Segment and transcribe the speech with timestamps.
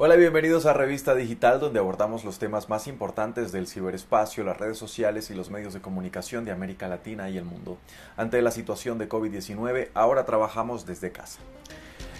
[0.00, 4.78] Hola bienvenidos a Revista Digital, donde abordamos los temas más importantes del ciberespacio, las redes
[4.78, 7.78] sociales y los medios de comunicación de América Latina y el mundo.
[8.16, 11.40] Ante la situación de COVID-19, ahora trabajamos desde casa.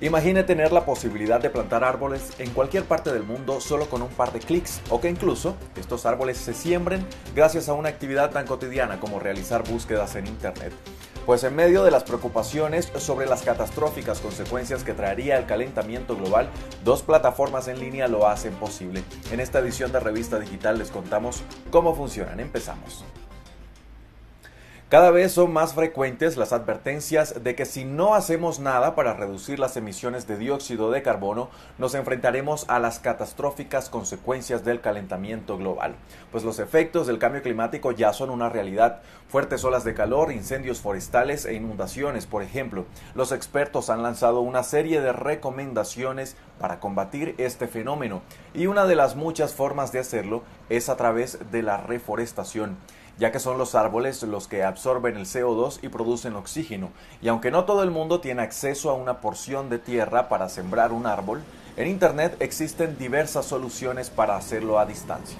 [0.00, 4.10] Imagine tener la posibilidad de plantar árboles en cualquier parte del mundo solo con un
[4.10, 7.04] par de clics o que incluso estos árboles se siembren
[7.34, 10.72] gracias a una actividad tan cotidiana como realizar búsquedas en Internet.
[11.26, 16.50] Pues en medio de las preocupaciones sobre las catastróficas consecuencias que traería el calentamiento global,
[16.84, 19.02] dos plataformas en línea lo hacen posible.
[19.30, 22.40] En esta edición de Revista Digital les contamos cómo funcionan.
[22.40, 23.06] Empezamos.
[24.90, 29.58] Cada vez son más frecuentes las advertencias de que si no hacemos nada para reducir
[29.58, 31.48] las emisiones de dióxido de carbono,
[31.78, 35.94] nos enfrentaremos a las catastróficas consecuencias del calentamiento global.
[36.30, 39.00] Pues los efectos del cambio climático ya son una realidad.
[39.26, 42.84] Fuertes olas de calor, incendios forestales e inundaciones, por ejemplo.
[43.14, 48.20] Los expertos han lanzado una serie de recomendaciones para combatir este fenómeno
[48.52, 52.76] y una de las muchas formas de hacerlo es a través de la reforestación
[53.18, 56.90] ya que son los árboles los que absorben el CO2 y producen oxígeno.
[57.22, 60.92] Y aunque no todo el mundo tiene acceso a una porción de tierra para sembrar
[60.92, 61.42] un árbol,
[61.76, 65.38] en Internet existen diversas soluciones para hacerlo a distancia.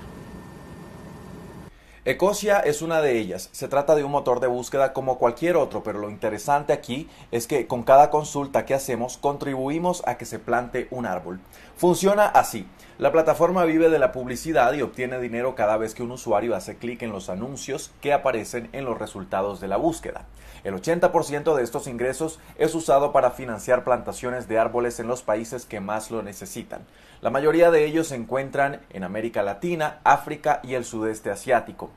[2.07, 3.49] Ecosia es una de ellas.
[3.53, 7.47] Se trata de un motor de búsqueda como cualquier otro, pero lo interesante aquí es
[7.47, 11.41] que con cada consulta que hacemos contribuimos a que se plante un árbol.
[11.79, 12.67] Funciona así.
[12.99, 16.77] La plataforma vive de la publicidad y obtiene dinero cada vez que un usuario hace
[16.77, 20.27] clic en los anuncios que aparecen en los resultados de la búsqueda.
[20.63, 25.65] El 80% de estos ingresos es usado para financiar plantaciones de árboles en los países
[25.65, 26.83] que más lo necesitan.
[27.21, 31.91] La mayoría de ellos se encuentran en América Latina, África y el sudeste asiático.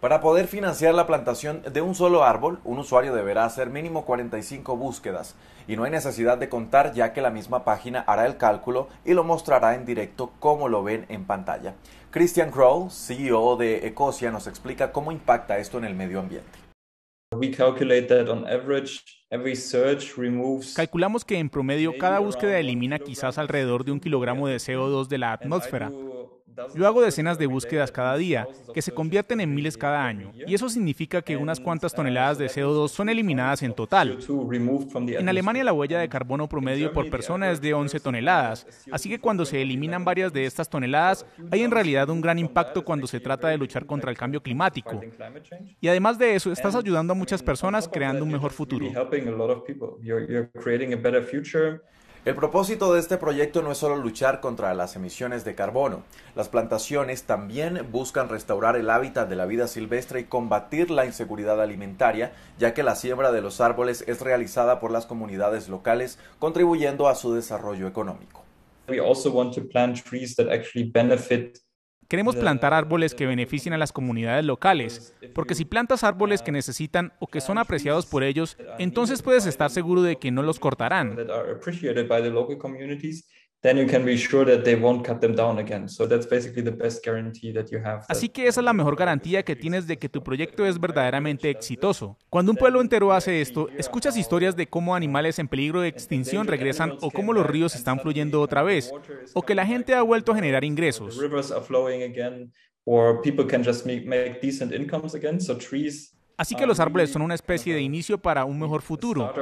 [0.00, 4.76] Para poder financiar la plantación de un solo árbol, un usuario deberá hacer mínimo 45
[4.76, 5.34] búsquedas
[5.66, 9.14] y no hay necesidad de contar ya que la misma página hará el cálculo y
[9.14, 11.74] lo mostrará en directo como lo ven en pantalla.
[12.10, 16.58] Christian Kroll, CEO de Ecosia, nos explica cómo impacta esto en el medio ambiente.
[20.76, 25.18] Calculamos que en promedio cada búsqueda elimina quizás alrededor de un kilogramo de CO2 de
[25.18, 25.90] la atmósfera.
[26.74, 30.54] Yo hago decenas de búsquedas cada día, que se convierten en miles cada año, y
[30.54, 34.18] eso significa que unas cuantas toneladas de CO2 son eliminadas en total.
[35.08, 39.18] En Alemania la huella de carbono promedio por persona es de 11 toneladas, así que
[39.18, 43.20] cuando se eliminan varias de estas toneladas, hay en realidad un gran impacto cuando se
[43.20, 45.00] trata de luchar contra el cambio climático.
[45.80, 48.86] Y además de eso, estás ayudando a muchas personas creando un mejor futuro.
[52.24, 56.04] El propósito de este proyecto no es solo luchar contra las emisiones de carbono.
[56.34, 61.60] Las plantaciones también buscan restaurar el hábitat de la vida silvestre y combatir la inseguridad
[61.60, 67.08] alimentaria, ya que la siembra de los árboles es realizada por las comunidades locales, contribuyendo
[67.08, 68.42] a su desarrollo económico.
[72.08, 77.12] Queremos plantar árboles que beneficien a las comunidades locales, porque si plantas árboles que necesitan
[77.18, 81.16] o que son apreciados por ellos, entonces puedes estar seguro de que no los cortarán.
[88.10, 91.48] Así que esa es la mejor garantía que tienes de que tu proyecto es verdaderamente
[91.48, 92.18] exitoso.
[92.28, 96.46] Cuando un pueblo entero hace esto, escuchas historias de cómo animales en peligro de extinción
[96.46, 98.92] regresan o cómo los ríos están fluyendo otra vez,
[99.32, 101.18] o que la gente ha vuelto a generar ingresos.
[106.36, 109.32] Así que los árboles son una especie de inicio para un mejor futuro.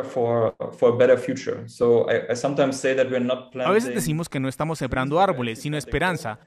[3.64, 6.38] A veces decimos que no estamos sembrando árboles, sino esperanza.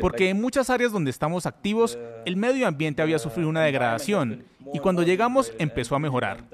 [0.00, 4.78] Porque en muchas áreas donde estamos activos, el medio ambiente había sufrido una degradación y
[4.80, 6.44] cuando llegamos empezó a mejorar.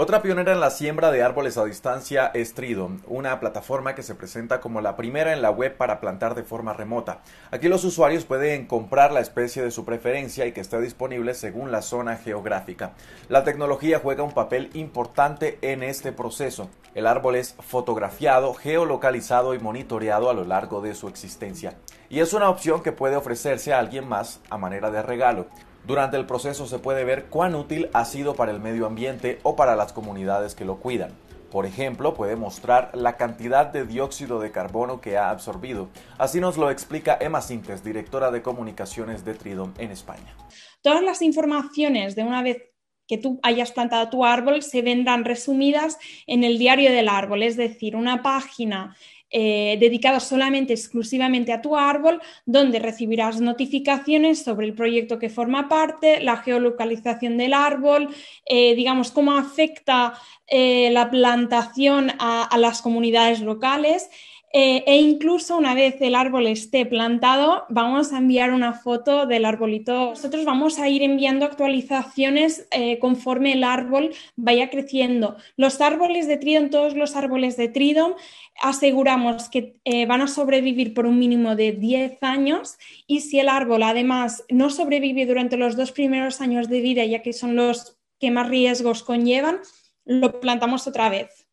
[0.00, 4.14] Otra pionera en la siembra de árboles a distancia es Tridom, una plataforma que se
[4.14, 7.22] presenta como la primera en la web para plantar de forma remota.
[7.50, 11.72] Aquí los usuarios pueden comprar la especie de su preferencia y que esté disponible según
[11.72, 12.92] la zona geográfica.
[13.28, 16.70] La tecnología juega un papel importante en este proceso.
[16.94, 21.74] El árbol es fotografiado, geolocalizado y monitoreado a lo largo de su existencia.
[22.08, 25.48] Y es una opción que puede ofrecerse a alguien más a manera de regalo.
[25.86, 29.56] Durante el proceso se puede ver cuán útil ha sido para el medio ambiente o
[29.56, 31.12] para las comunidades que lo cuidan.
[31.50, 35.88] Por ejemplo, puede mostrar la cantidad de dióxido de carbono que ha absorbido.
[36.18, 40.36] Así nos lo explica Emma Sintes, directora de comunicaciones de Tridom en España.
[40.82, 42.58] Todas las informaciones de una vez
[43.06, 47.56] que tú hayas plantado tu árbol se vendrán resumidas en el diario del árbol, es
[47.56, 48.94] decir, una página
[49.30, 55.68] eh, dedicado solamente, exclusivamente a tu árbol, donde recibirás notificaciones sobre el proyecto que forma
[55.68, 58.08] parte, la geolocalización del árbol,
[58.46, 60.14] eh, digamos, cómo afecta
[60.46, 64.08] eh, la plantación a las comunidades locales.
[64.50, 69.44] Eh, e incluso una vez el árbol esté plantado, vamos a enviar una foto del
[69.44, 70.10] arbolito.
[70.10, 75.36] Nosotros vamos a ir enviando actualizaciones eh, conforme el árbol vaya creciendo.
[75.56, 78.14] Los árboles de Tridom, todos los árboles de Tridom,
[78.62, 83.50] aseguramos que eh, van a sobrevivir por un mínimo de 10 años y si el
[83.50, 87.98] árbol además no sobrevive durante los dos primeros años de vida, ya que son los
[88.18, 89.60] que más riesgos conllevan,
[90.06, 91.47] lo plantamos otra vez.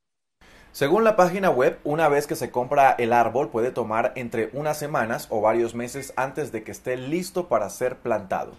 [0.75, 4.77] Según la página web, una vez que se compra el árbol puede tomar entre unas
[4.77, 8.51] semanas o varios meses antes de que esté listo para ser plantado.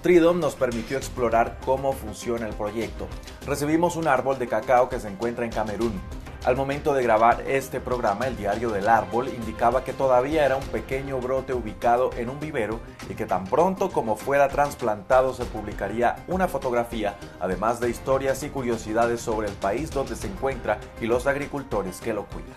[0.00, 3.08] Tridom nos permitió explorar cómo funciona el proyecto.
[3.44, 6.00] Recibimos un árbol de cacao que se encuentra en Camerún.
[6.44, 10.66] Al momento de grabar este programa, el diario del árbol indicaba que todavía era un
[10.66, 16.16] pequeño brote ubicado en un vivero y que tan pronto como fuera trasplantado se publicaría
[16.28, 21.26] una fotografía, además de historias y curiosidades sobre el país donde se encuentra y los
[21.26, 22.56] agricultores que lo cuidan.